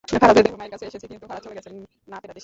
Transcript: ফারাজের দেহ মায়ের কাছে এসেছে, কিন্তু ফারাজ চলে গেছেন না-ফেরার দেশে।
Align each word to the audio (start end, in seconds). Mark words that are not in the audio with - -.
ফারাজের 0.21 0.43
দেহ 0.47 0.53
মায়ের 0.59 0.73
কাছে 0.73 0.85
এসেছে, 0.89 1.05
কিন্তু 1.11 1.25
ফারাজ 1.29 1.41
চলে 1.45 1.57
গেছেন 1.57 1.73
না-ফেরার 2.11 2.35
দেশে। 2.35 2.39